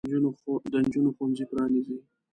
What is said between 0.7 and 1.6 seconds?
د نجونو ښوونځي